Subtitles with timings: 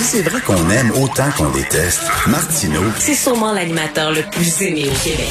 [0.00, 4.86] Si c'est vrai qu'on aime autant qu'on déteste, Martineau, C'est sûrement l'animateur le plus aimé
[4.88, 5.28] au Québec.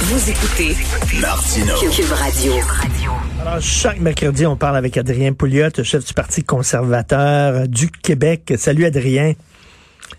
[0.00, 0.76] Vous écoutez
[1.20, 1.76] Martineau.
[1.92, 2.54] Cube Radio.
[3.42, 8.54] Alors, chaque mercredi, on parle avec Adrien Pouliot, chef du Parti conservateur du Québec.
[8.58, 9.34] Salut, Adrien.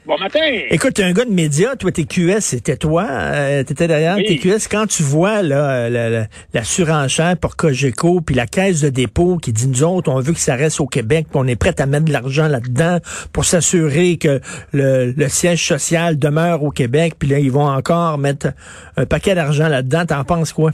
[0.07, 0.39] Bon matin.
[0.69, 4.23] Écoute, t'es un gars de médias, toi, TQS, c'était toi, euh, t'étais derrière Oui.
[4.39, 4.69] TQS.
[4.71, 9.35] Quand tu vois là, la, la- la surenchère pour Cogeco, puis la caisse de dépôt
[9.35, 11.73] qui dit, nous autres, on veut que ça reste au Québec, puis on est prêt
[11.81, 12.99] à mettre de l'argent là-dedans
[13.33, 14.39] pour s'assurer que
[14.71, 18.53] le, le siège social demeure au Québec, puis là, ils vont encore mettre
[18.95, 20.05] un paquet d'argent là-dedans.
[20.05, 20.71] T'en penses quoi?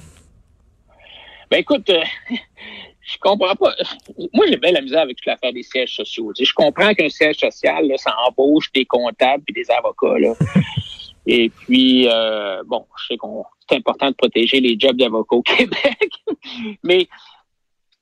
[1.49, 1.99] Ben écoute, euh,
[3.13, 3.75] je comprends pas.
[4.33, 6.31] Moi, j'ai bien la misère avec toute l'affaire des sièges sociaux.
[6.37, 10.19] Je comprends qu'un siège social, là, ça embauche des comptables et des avocats.
[10.19, 10.33] Là.
[11.25, 15.41] Et puis, euh, bon, je sais qu'on c'est important de protéger les jobs d'avocats au
[15.57, 16.11] Québec.
[16.83, 17.07] Mais,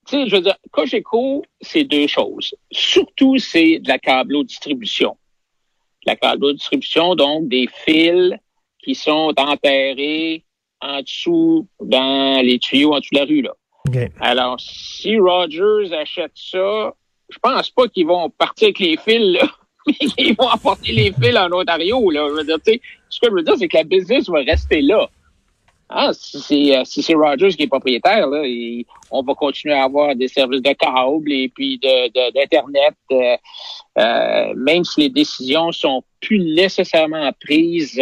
[0.08, 2.56] tu sais, je veux dire, Cogeco, c'est deux choses.
[2.72, 5.16] Surtout, c'est de la câblo-distribution.
[6.06, 8.34] La câblo-distribution, donc des fils
[8.84, 10.44] qui sont enterrés
[10.82, 13.54] en dessous, dans les tuyaux en dessous de la rue, là.
[14.20, 16.94] Alors, si Rogers achète ça,
[17.30, 19.48] je pense pas qu'ils vont partir avec les fils, là.
[20.18, 22.28] Ils vont apporter les fils en Ontario, là.
[22.30, 22.58] Je veux dire,
[23.10, 25.10] ce que je veux dire, c'est que la business va rester là.
[25.94, 28.44] Ah, si c'est euh, si Rogers qui est propriétaire, là,
[29.10, 33.36] on va continuer à avoir des services de câble et puis de de- d'internet, euh,
[33.98, 38.00] euh, même si les décisions sont plus nécessairement prises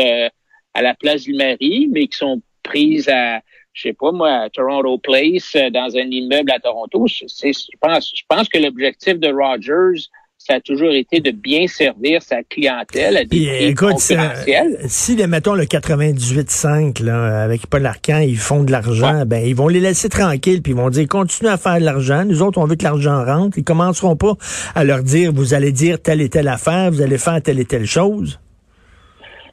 [0.76, 3.42] à la place du mari, mais qui sont prises à
[3.74, 7.06] je sais pas moi, à Toronto Place, euh, dans un immeuble à Toronto.
[7.08, 10.08] Je, c'est- je pense, je pense que l'objectif de Rogers,
[10.38, 14.16] ça a toujours été de bien servir sa clientèle à des Puis, prix écoute, ça-
[14.16, 14.78] concurrentiels.
[14.88, 19.56] si, les, mettons, le 98.5, là, avec Paul Arcan, ils font de l'argent, ben, ils
[19.56, 22.24] vont les laisser tranquilles, puis ils vont dire, continuez à faire de l'argent.
[22.26, 23.58] Nous autres, on veut que l'argent rentre.
[23.58, 24.36] Ils commenceront pas
[24.76, 27.66] à leur dire, vous allez dire telle et telle affaire, vous allez faire telle et
[27.66, 28.40] telle chose.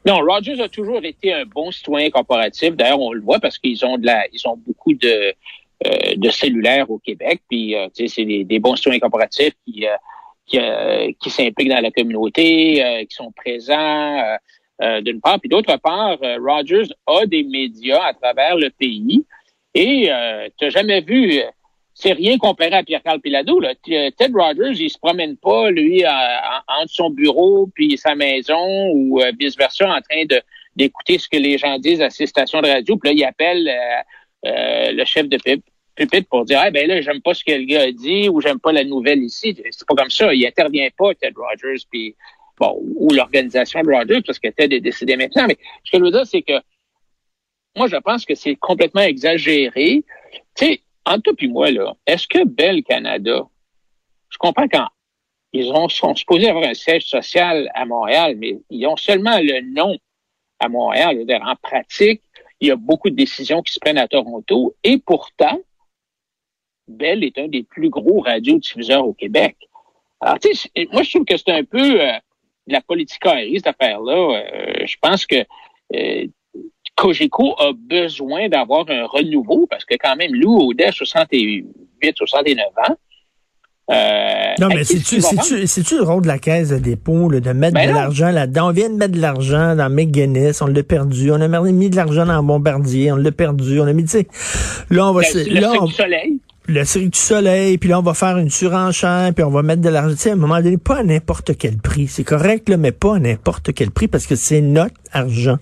[0.07, 2.77] Non, Rogers a toujours été un bon citoyen corporatif.
[2.77, 5.33] D'ailleurs, on le voit parce qu'ils ont de la, ils ont beaucoup de,
[5.85, 7.41] euh, de cellulaires au Québec.
[7.49, 9.91] Puis, euh, c'est des, des bons citoyens corporatifs qui, euh,
[10.45, 14.37] qui, euh, qui s'impliquent dans la communauté, euh, qui sont présents
[15.01, 15.41] d'une part.
[15.41, 19.25] Puis d'autre part, Rogers a des médias à travers le pays.
[19.73, 20.09] Et
[20.57, 21.41] tu n'as jamais vu,
[21.99, 23.59] c'est rien comparé à Pierre-Carl Pilado.
[23.59, 23.73] Là.
[23.89, 28.91] Euh, Ted Rogers, il se promène pas, lui, en- entre son bureau puis sa maison
[28.93, 30.39] ou euh, vice-versa en train de
[30.75, 32.97] d'écouter ce que les gens disent à ses stations de radio.
[32.97, 35.39] Puis là, il appelle euh, euh, le chef de
[35.95, 38.41] pupitre pour dire, ah ben là, j'aime pas ce que le gars a dit ou
[38.41, 39.57] j'aime pas la nouvelle ici.
[39.71, 40.31] C'est pas comme ça.
[40.35, 42.15] Il intervient pas, Ted Rogers, puis
[42.59, 45.47] bon, ou l'organisation de Rogers, parce que Ted est décédé maintenant.
[45.47, 46.53] Mais ce que je veux dire, c'est que
[47.75, 50.03] moi, je pense que c'est complètement exagéré.
[50.55, 53.47] Tu sais, entre toi et moi, là, est-ce que Bell Canada,
[54.29, 54.87] je comprends quand
[55.53, 59.61] ils ont, sont supposés avoir un siège social à Montréal, mais ils ont seulement le
[59.73, 59.97] nom
[60.59, 61.25] à Montréal.
[61.41, 62.21] En pratique,
[62.59, 65.59] il y a beaucoup de décisions qui se prennent à Toronto et pourtant,
[66.87, 69.57] Bell est un des plus gros radiodiffuseurs au Québec.
[70.21, 72.13] Alors, tu sais, moi, je trouve que c'est un peu euh,
[72.67, 74.41] de la politique cette affaire-là.
[74.41, 75.45] Euh, je pense que
[75.93, 76.27] euh,
[76.97, 81.65] Cogeco a besoin d'avoir un renouveau parce que quand même, Lou Audet, 68,
[82.17, 82.95] 69 ans.
[83.89, 87.75] Euh, Non, mais c'est-tu, c'est-tu le rôle de la caisse de dépôt, là, de mettre
[87.75, 88.67] Ben de l'argent là-dedans?
[88.67, 91.31] On vient de mettre de l'argent dans McGuinness, on l'a perdu.
[91.31, 93.79] On a mis de l'argent dans Bombardier, on l'a perdu.
[93.79, 94.27] On a mis, tu sais,
[94.89, 96.39] là, on va, Ben, le là, Cirque on- du soleil.
[96.67, 99.81] le Cirque du Soleil, puis là, on va faire une surenchère, puis on va mettre
[99.81, 100.15] de l'argent.
[100.15, 102.07] Tu sais, à un moment donné, pas à n'importe quel prix.
[102.07, 105.59] C'est correct, là, mais pas à n'importe quel prix parce que c'est notre argent.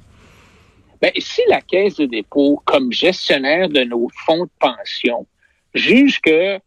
[1.05, 5.27] Ben, si la Caisse de dépôt, comme gestionnaire de nos fonds de pension,
[5.75, 6.59] juge que,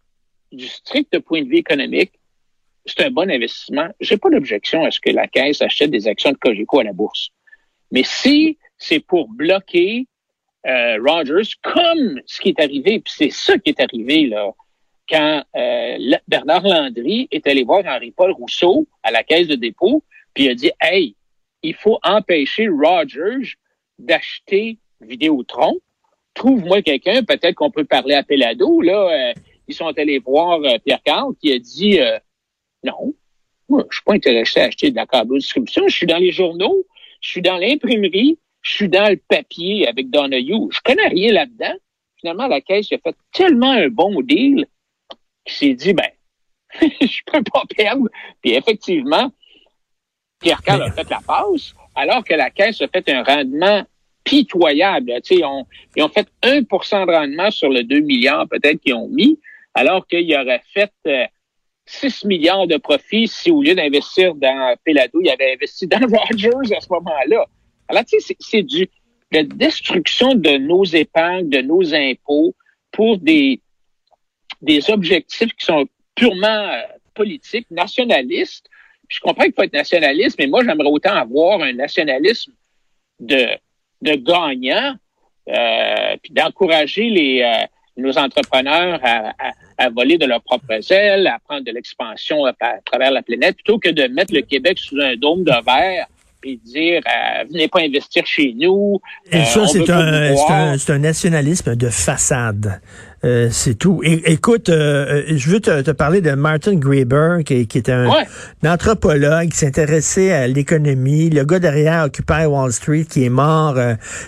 [0.52, 2.12] du strict point de vue économique,
[2.86, 6.30] c'est un bon investissement, j'ai pas d'objection à ce que la Caisse achète des actions
[6.30, 7.30] de Cogeco à la bourse.
[7.90, 10.06] Mais si c'est pour bloquer
[10.68, 14.52] euh, Rogers, comme ce qui est arrivé, puis c'est ça qui est arrivé là,
[15.10, 20.44] quand euh, Bernard Landry est allé voir Henri-Paul Rousseau à la Caisse de dépôt, puis
[20.44, 21.16] il a dit, hey,
[21.64, 23.56] il faut empêcher Rogers
[23.98, 25.78] d'acheter Vidéotron.
[26.34, 28.80] Trouve-moi quelqu'un, peut-être qu'on peut parler à Pelado.
[28.80, 29.32] Là, euh,
[29.66, 32.18] ils sont allés voir euh, Pierre Carl qui a dit euh,
[32.84, 33.14] non.
[33.68, 35.86] Moi, je suis pas intéressé à acheter de la câble distribution.
[35.88, 36.86] Je suis dans les journaux,
[37.20, 40.70] je suis dans l'imprimerie, je suis dans le papier avec Donahue.
[40.70, 41.74] Je connais rien là-dedans.
[42.16, 44.66] Finalement, la caisse a fait tellement un bon deal
[45.44, 46.10] qu'il s'est dit, ben,
[46.80, 48.08] je peux pas perdre.
[48.42, 49.30] Puis effectivement,
[50.40, 53.82] Pierre Carl a fait la passe, alors que la caisse a fait un rendement
[54.22, 55.12] pitoyable.
[55.24, 55.42] Tu sais,
[55.96, 59.38] ils ont fait 1% de rendement sur le 2 milliards peut-être qu'ils ont mis,
[59.74, 60.92] alors qu'il aurait fait
[61.86, 65.98] 6 euh, milliards de profits si au lieu d'investir dans Pelado, il avait investi dans
[66.30, 67.46] Rogers à ce moment-là.
[67.88, 68.88] Alors, tu sais, c'est du
[69.32, 72.54] la destruction de nos épargnes, de nos impôts
[72.92, 73.60] pour des,
[74.62, 76.80] des objectifs qui sont purement euh,
[77.14, 78.70] politiques, nationalistes.
[79.08, 82.52] Je comprends qu'il faut être nationaliste, mais moi, j'aimerais autant avoir un nationalisme
[83.20, 83.46] de,
[84.02, 84.94] de gagnants,
[85.48, 87.66] euh, puis d'encourager les euh,
[87.96, 92.52] nos entrepreneurs à, à, à, voler de leurs propres ailes, à prendre de l'expansion à,
[92.60, 96.06] à, travers la planète, plutôt que de mettre le Québec sous un dôme de verre
[96.44, 99.00] et dire euh, venez pas investir chez nous.
[99.32, 102.80] Et ça, c'est un, un, un, nationalisme de façade.
[103.24, 104.00] Euh, c'est tout.
[104.04, 108.08] écoute, euh, euh, je veux te, parler de Martin Graeber, qui, qui est un,
[108.64, 113.76] anthropologue qui s'intéressait à l'économie, le gars derrière Occupy Wall Street qui est mort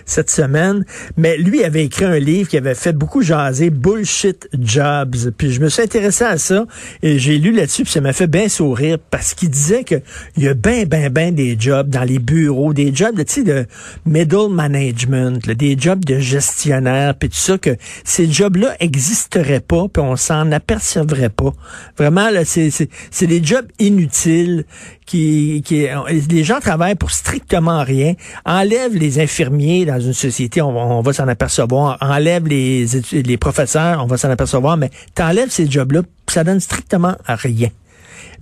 [0.07, 0.85] cette semaine.
[1.17, 5.31] Mais lui avait écrit un livre qui avait fait beaucoup jaser Bullshit Jobs.
[5.37, 6.65] Puis je me suis intéressé à ça
[7.03, 9.97] et j'ai lu là-dessus, puis ça m'a fait bien sourire parce qu'il disait que
[10.37, 13.67] il y a bien, bien, bien des jobs dans les bureaux, des jobs de, de
[14.07, 20.03] middle management, des jobs de gestionnaire, puis tout ça, que ces jobs-là existerait pas, puis
[20.03, 21.53] on s'en apercevrait pas.
[21.97, 22.87] Vraiment, là, c'est,
[23.27, 24.65] des jobs inutiles
[25.07, 25.87] qui, qui,
[26.29, 28.15] les gens travaillent pour strictement rien.
[28.45, 31.99] Enlève les infirmiers dans une société, on, va s'en apercevoir.
[32.01, 34.77] Enlève les, les professeurs, on va s'en apercevoir.
[34.77, 37.69] Mais t'enlèves ces jobs-là, ça donne strictement rien.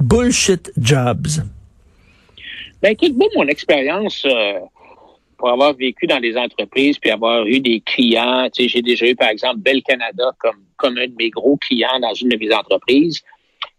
[0.00, 1.26] Bullshit jobs.
[2.80, 4.60] Ben écoute, moi, mon expérience euh,
[5.38, 9.06] pour avoir vécu dans des entreprises puis avoir eu des clients, tu sais, j'ai déjà
[9.06, 12.36] eu par exemple Bell Canada comme comme un de mes gros clients dans une de
[12.36, 13.22] mes entreprises.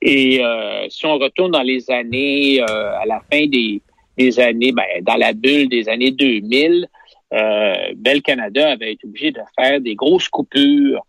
[0.01, 3.81] Et euh, si on retourne dans les années euh, à la fin des,
[4.17, 6.87] des années, ben, dans la bulle des années 2000,
[7.33, 11.05] euh, Bell Canada avait été obligé de faire des grosses coupures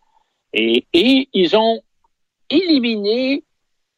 [0.53, 1.81] et, et ils ont
[2.49, 3.43] éliminé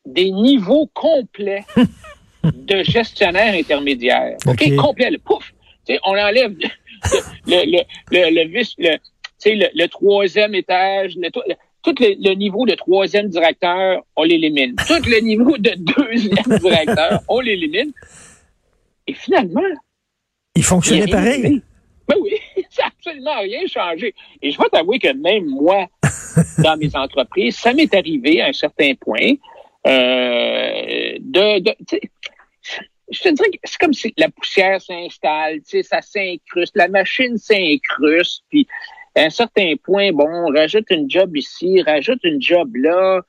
[0.04, 1.64] des niveaux complets
[2.44, 4.36] de gestionnaires intermédiaires.
[4.46, 5.52] OK, complet, le pouf
[6.04, 6.68] on enlève le,
[7.46, 7.80] le,
[8.10, 11.14] le, le, le, le, troisième étage,
[11.82, 14.76] tout le, niveau de troisième directeur, on l'élimine.
[14.86, 17.92] Tout le niveau de deuxième directeur, on l'élimine.
[19.06, 19.62] Et finalement...
[20.54, 21.62] Il fonctionnait pareil.
[22.08, 22.34] Ben oui,
[22.70, 24.14] ça n'a absolument rien changé.
[24.40, 25.86] Et je vais t'avouer que même moi,
[26.58, 29.34] dans mes entreprises, ça m'est arrivé à un certain point
[29.86, 31.74] euh, de, de
[33.12, 36.88] je te dirais que c'est comme si la poussière s'installe, tu sais, ça s'incruste, la
[36.88, 38.66] machine s'incruste, puis
[39.14, 43.20] à un certain point, bon, rajoute une job ici, rajoute une job là,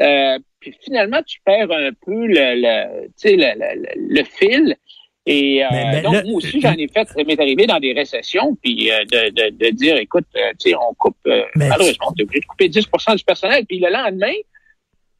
[0.00, 4.76] euh, puis finalement, tu perds un peu le, le, tu sais, le, le, fil.
[5.26, 8.90] Et euh, donc, moi aussi, j'en ai fait, ça m'est arrivé dans des récessions, puis
[8.90, 11.16] euh, de, de, de, dire, écoute, tu sais, on coupe,
[11.54, 14.32] malheureusement, on est obligé de couper 10% du personnel, puis le lendemain,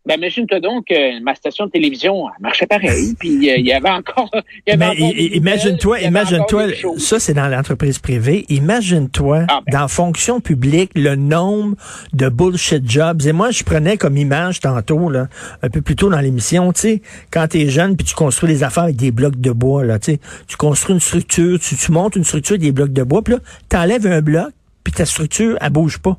[0.06, 3.90] ben, imagine-toi donc que ma station de télévision marchait pareil, puis euh, il y avait
[3.90, 4.30] encore.
[4.66, 6.66] imagine-toi, imagine-toi,
[6.98, 8.44] ça c'est dans l'entreprise privée.
[8.50, 9.80] Imagine-toi ah, ben.
[9.80, 11.76] dans fonction publique le nombre
[12.12, 13.22] de bullshit jobs.
[13.26, 15.28] Et moi, je prenais comme image tantôt là,
[15.62, 18.62] un peu plus tôt dans l'émission, tu sais, quand t'es jeune puis tu construis des
[18.62, 21.92] affaires avec des blocs de bois là, tu sais, tu construis une structure, tu, tu
[21.92, 23.40] montes une structure avec des blocs de bois, puis là,
[23.70, 24.50] t'enlèves un bloc,
[24.82, 26.18] puis ta structure elle bouge pas.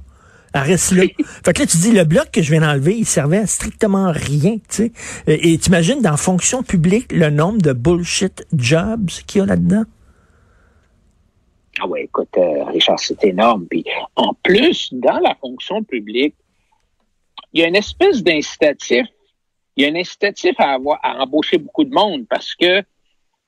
[0.55, 1.03] Elle reste là.
[1.43, 4.09] fait que là, tu dis, le bloc que je viens d'enlever, il servait à strictement
[4.13, 4.91] rien, tu sais.
[5.27, 9.83] Et tu imagines dans fonction publique le nombre de bullshit jobs qu'il y a là-dedans?
[11.81, 13.67] Ah ouais, écoute, euh, Richard, c'est énorme.
[13.69, 13.83] Puis
[14.15, 16.35] en plus, dans la fonction publique,
[17.51, 19.05] il y a une espèce d'incitatif.
[19.75, 22.81] Il y a un incitatif à avoir à embaucher beaucoup de monde parce que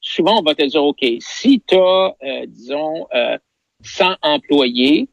[0.01, 3.37] souvent on va te dire, OK, si tu as, euh, disons, euh,
[3.83, 5.07] 100 employés,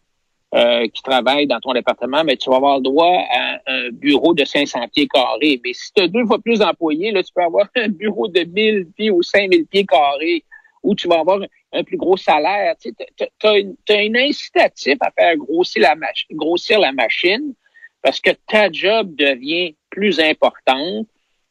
[0.55, 4.35] euh, qui travaillent dans ton département, mais tu vas avoir le droit à un bureau
[4.35, 5.61] de 500 pieds carrés.
[5.65, 8.45] Mais si tu as deux fois plus d'employés, là, tu peux avoir un bureau de
[8.45, 10.45] 1000 pieds ou 5000 pieds carrés
[10.85, 11.41] où tu vas avoir
[11.73, 12.77] un plus gros salaire.
[12.79, 12.95] Tu
[13.43, 15.97] as, une, un incitatif à faire grossir la,
[16.31, 17.55] grossir la machine
[18.01, 21.09] parce que ta job devient plus importante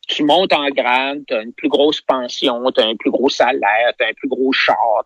[0.08, 3.30] tu montes en grade, tu as une plus grosse pension, tu as un plus gros
[3.30, 5.06] salaire, tu as un plus gros char.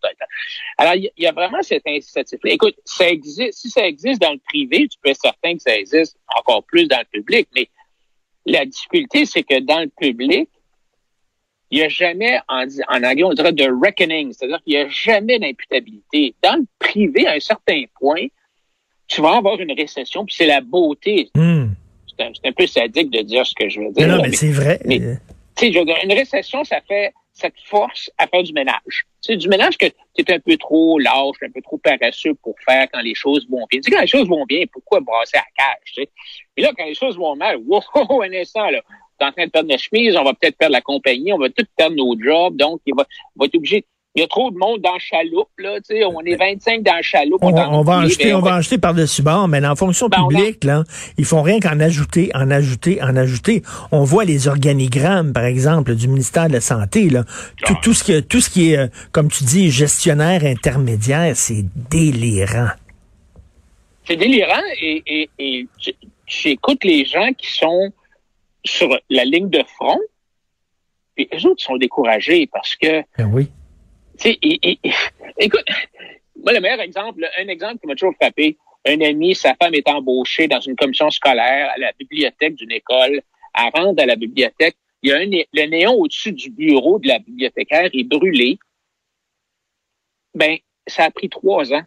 [0.77, 2.51] Alors, il y, a vraiment cet incitatif-là.
[2.51, 5.75] Écoute, ça existe, si ça existe dans le privé, tu peux être certain que ça
[5.77, 7.69] existe encore plus dans le public, mais
[8.45, 10.49] la difficulté, c'est que dans le public,
[11.69, 14.87] il n'y a jamais, en, en anglais, on dirait de reckoning, c'est-à-dire qu'il n'y a
[14.87, 16.33] jamais d'imputabilité.
[16.41, 18.27] Dans le privé, à un certain point,
[19.07, 21.29] tu vas avoir une récession, puis c'est la beauté.
[21.35, 21.56] Hmm.
[22.19, 24.07] C'est un, un peu sadique de dire ce que je veux dire.
[24.07, 24.79] Non, mais mais- c'est vrai.
[24.85, 25.15] mais- Euh,
[25.55, 28.53] tu sais, je veux dire, une récession, ça fait, ça te force à faire du
[28.53, 29.05] ménage.
[29.21, 32.55] C'est du ménage que tu es un peu trop lâche, un peu trop paresseux pour
[32.67, 33.79] faire quand les choses vont bien.
[33.79, 36.09] Tu sais, quand les choses vont bien, pourquoi brasser à la cage, tu sais?
[36.57, 37.81] Et là, quand les choses vont mal, wow,
[38.23, 38.81] un instant, là,
[39.19, 41.49] t'es en train de perdre notre chemise, on va peut-être perdre la compagnie, on va
[41.49, 43.05] tout perdre nos jobs, donc il va,
[43.35, 43.85] on va être obligé.
[44.17, 46.95] Il y a trop de monde dans chaloupe, là, tu sais, on est 25 dans
[46.95, 47.37] le chaloupe.
[47.43, 47.51] on,
[47.83, 50.25] va en acheter, ben, on va en acheter par-dessus bord, mais dans la fonction Ben,
[50.27, 50.85] publique, là,
[51.19, 53.61] ils font rien qu'en ajouter, en ajouter, en ajouter.
[53.91, 57.25] On voit les organigrammes, par exemple, du ministère de la Santé, là.
[57.63, 57.79] Tout, Ah.
[57.83, 62.69] tout ce qui, tout ce qui est, euh, comme tu dis, gestionnaire intermédiaire, c'est délirant.
[64.03, 65.67] c'est délirant et, et, et
[66.25, 67.91] j'écoute les gens qui sont
[68.65, 69.99] sur la ligne de front,
[71.15, 73.49] puis eux autres sont découragés parce que, Ben oui.
[74.17, 74.39] Tu sais,
[75.39, 75.65] écoute,
[76.43, 79.87] moi, le meilleur exemple, un exemple qui m'a toujours frappé, un ami, sa femme est
[79.87, 83.21] embauchée dans une commission scolaire à la bibliothèque d'une école,
[83.55, 87.07] elle rentre à la bibliothèque, il y a un, le néon au-dessus du bureau de
[87.07, 88.57] la bibliothécaire est brûlé.
[90.33, 90.57] Ben,
[90.87, 91.83] ça a pris trois ans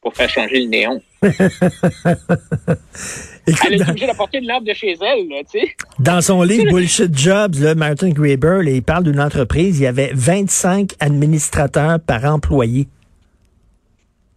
[0.00, 1.02] pour faire changer le néon.
[3.46, 5.76] Écoute, Elle est obligée d'apporter une lampe de chez elle, là, tu sais.
[5.98, 9.86] Dans son livre Bullshit Jobs, là, Martin Graeber, là, il parle d'une entreprise, il y
[9.86, 12.88] avait 25 administrateurs par employé.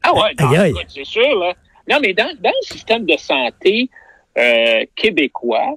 [0.04, 1.54] Ah ouais, écoute, c'est sûr, là.
[1.90, 3.90] Non, mais dans, dans le système de santé
[4.38, 5.76] euh, québécois,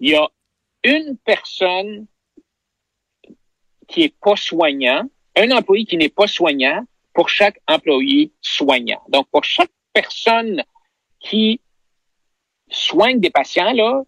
[0.00, 0.28] il y a
[0.82, 2.06] une personne
[3.88, 5.04] qui est pas soignant,
[5.36, 9.00] un employé qui n'est pas soignant pour chaque employé soignant.
[9.08, 10.62] Donc, pour chaque personne
[11.20, 11.60] qui
[12.70, 14.02] soigne des patients, là,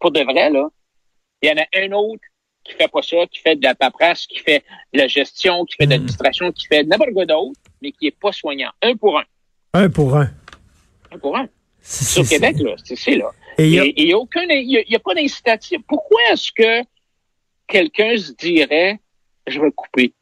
[0.00, 0.68] pour de vrai, là,
[1.42, 2.22] il y en a un autre
[2.64, 5.74] qui fait pas ça, qui fait de la paperasse, qui fait de la gestion, qui
[5.76, 5.92] fait de Mm.
[5.92, 8.70] l'administration, qui fait n'importe quoi d'autre, mais qui est pas soignant.
[8.80, 9.24] Un pour un.
[9.74, 10.30] Un pour un.
[11.10, 11.48] Un pour un.
[11.80, 12.74] C'est- C'est au c'est- Québec, là.
[12.84, 13.30] C'est là.
[13.58, 15.14] Et il y a- il n'y a, aucun, il y a, il y a pas
[15.14, 15.80] d'incitatif.
[15.88, 16.86] Pourquoi est-ce que
[17.66, 19.00] quelqu'un se dirait,
[19.48, 20.14] je vais couper?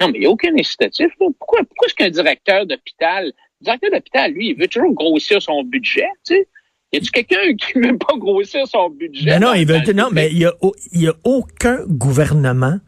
[0.00, 1.08] Non, mais il n'y a aucun incitatif.
[1.20, 1.26] là.
[1.38, 5.62] Pourquoi, pourquoi est-ce qu'un directeur d'hôpital, le directeur d'hôpital, lui, il veut toujours grossir son
[5.62, 6.48] budget, tu sais?
[6.92, 9.30] Y a-tu quelqu'un qui ne veut pas grossir son budget?
[9.30, 10.52] Ben non, dans le non, mais il y a,
[10.92, 12.78] il y a aucun gouvernement,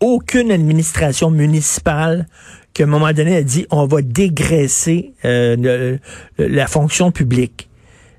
[0.00, 2.26] aucune administration municipale
[2.74, 5.98] qu'à un moment donné a dit on va dégraisser euh, le-
[6.38, 7.68] le- la fonction publique.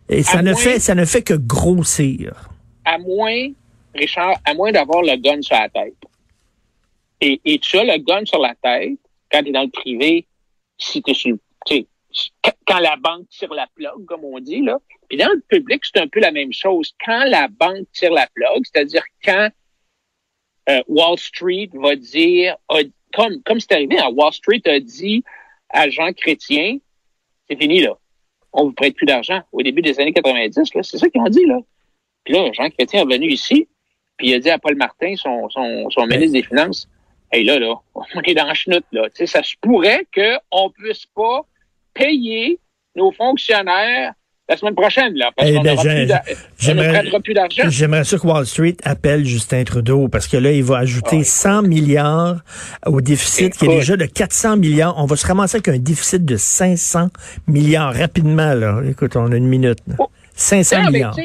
[0.10, 2.50] Et ça ne fait, ça ne fait que grossir.
[2.86, 3.48] à moins,
[3.96, 5.96] Richard, à moins d'avoir le gun sur la tête.
[7.22, 9.00] Et, et tu as le gun sur la tête,
[9.32, 10.26] quand tu es dans le privé,
[10.78, 11.36] si tu es sur
[12.66, 14.78] quand- la banque tire la plug, comme on dit, là.
[15.10, 16.94] Puis dans le public, c'est un peu la même chose.
[17.06, 19.50] Quand la banque tire la plug, c'est-à-dire quand
[20.70, 22.80] euh, Wall Street va dire, a-
[23.14, 25.24] comme comme c'est arrivé, hein, Wall Street a dit
[25.70, 26.78] à Jean Chrétien,
[27.50, 27.98] c'est fini là,
[28.54, 29.42] on vous prête plus d'argent.
[29.52, 31.60] Au début des années 90, là, c'est ça qu'ils ont dit là.
[32.24, 33.68] Puis là, Jean Chrétien est venu ici,
[34.18, 36.88] puis il a dit à Paul Martin, son, son, son ministre des Finances,
[37.36, 39.10] Hey là, là, on est dans le chenoute, là.
[39.10, 41.46] Tu sais, ça se pourrait qu'on puisse pas
[41.94, 42.60] payer
[42.96, 44.14] nos fonctionnaires
[44.50, 46.06] la semaine prochaine, là, parce Eh qu'on ben, plus ne
[47.34, 47.64] d'argent.
[47.70, 51.24] J'aimerais ça que Wall Street appelle Justin Trudeau parce que là, il va ajouter Ouais.
[51.24, 52.42] 100 milliards
[52.86, 54.96] au déficit qui est déjà de 400 milliards.
[54.98, 57.08] On va se ramasser avec un déficit de 500
[57.48, 58.54] milliards rapidement.
[58.54, 58.82] Là.
[58.88, 59.80] Écoute, on a une minute.
[59.88, 59.96] là.
[60.00, 60.10] Oh.
[60.36, 61.16] 500 Non, mais milliards.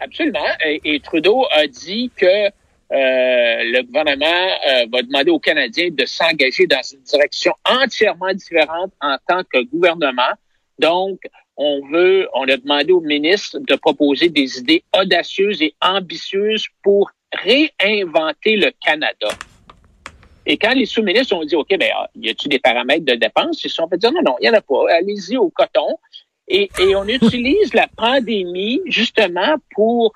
[0.00, 0.38] absolument.
[0.64, 2.50] Et, et Trudeau a dit que
[2.96, 9.16] le gouvernement euh, va demander aux Canadiens de s'engager dans une direction entièrement différente en
[9.26, 10.32] tant que gouvernement.
[10.78, 11.20] Donc,
[11.56, 17.10] on veut, on a demandé au ministre de proposer des idées audacieuses et ambitieuses pour
[17.32, 19.28] réinventer le Canada.
[20.46, 23.64] Et quand les sous-ministres ont dit, OK, ben, ah, y a-t-il des paramètres de dépenses?
[23.64, 24.92] Ils sont fait dire, non, non, il n'y en a pas.
[24.98, 25.98] Allez-y au coton.
[26.46, 30.12] Et on utilise la pandémie justement pour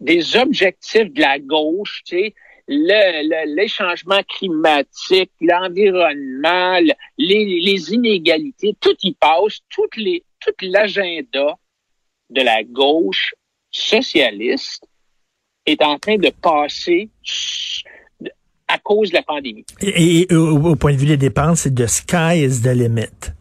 [0.00, 2.34] des objectifs de la gauche, tu sais,
[2.68, 10.22] le, le- les changements climatiques, l'environnement, le- les, les inégalités, tout y passe, toutes les,
[10.40, 11.54] tout l'agenda
[12.30, 13.34] de la gauche
[13.70, 14.84] socialiste
[15.66, 17.08] est en train de passer
[18.68, 19.64] à cause de la pandémie.
[19.80, 23.32] Et, au point de vue des dépenses, c'est de sky is the limit.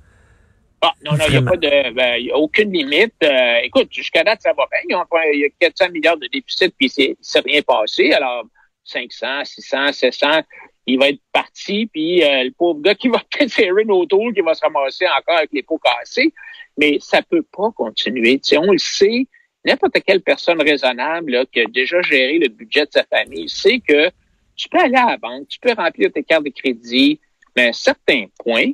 [0.82, 3.16] Ah, non, non, il n'y a pas de, ben, il y a aucune limite.
[3.24, 4.80] Euh, écoute, jusqu'à date, ça va bien.
[4.90, 8.12] Ils ont fait- Il y a 400 milliards de déficit, puis c'est, c'est rien passé.
[8.12, 8.46] Alors,
[8.84, 10.42] 500, 600, 700,
[10.86, 14.32] il va être parti, puis euh, le pauvre gars qui va peut-être serrer nos tours,
[14.34, 16.32] qui va se ramasser encore avec les pots cassés.
[16.78, 18.38] Mais ça peut pas continuer.
[18.40, 19.26] Tu sais, on le sait,
[19.66, 23.80] n'importe quelle personne raisonnable là, qui a déjà géré le budget de sa famille sait
[23.80, 24.10] que
[24.56, 27.20] tu peux aller à la banque, tu peux remplir tes cartes de crédit,
[27.56, 28.66] mais à un certain point,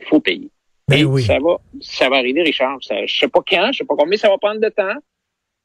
[0.00, 0.50] il faut payer.
[0.88, 1.22] Ben Et oui.
[1.22, 2.78] ça va, ça va arriver, Richard.
[2.82, 4.94] Ça, je sais pas quand, je sais pas combien ça va prendre de temps,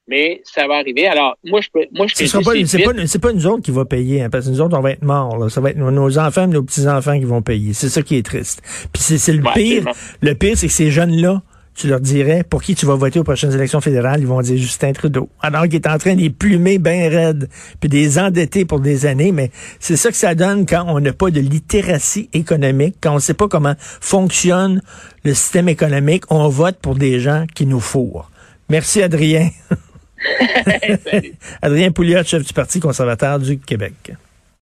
[0.07, 1.07] mais ça va arriver.
[1.07, 2.25] Alors, moi, je peux, moi, je pas,
[2.65, 4.81] c'est pas, c'est pas nous autres qui va payer, hein, parce que nous autres, on
[4.81, 5.37] va être morts.
[5.37, 5.49] Là.
[5.49, 7.73] Ça va être nos, enfants, nos petits-enfants qui vont payer.
[7.73, 8.61] C'est ça qui est triste.
[8.93, 9.87] Puis c'est, c'est le Ouais, pire.
[9.87, 10.17] absolument.
[10.21, 11.41] Le pire, c'est que ces jeunes-là,
[11.77, 14.57] tu leur dirais pour qui tu vas voter aux prochaines élections fédérales, ils vont dire
[14.57, 15.29] Justin Trudeau.
[15.41, 19.05] Alors qu'il est en train de les plumer bien raides, puis des endetter pour des
[19.05, 23.11] années, mais c'est ça que ça donne quand on n'a pas de littératie économique, quand
[23.11, 24.81] on ne sait pas comment fonctionne
[25.23, 28.29] le système économique, on vote pour des gens qui nous fourrent.
[28.69, 29.49] Merci Adrien.
[31.61, 34.13] Adrien Pouliot, chef du Parti conservateur du Québec.